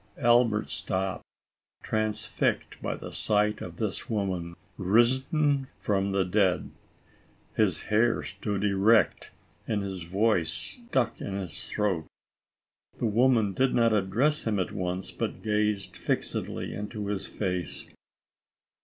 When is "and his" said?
9.67-10.01